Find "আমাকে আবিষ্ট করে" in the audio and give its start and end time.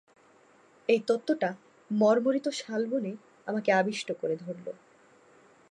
3.47-4.35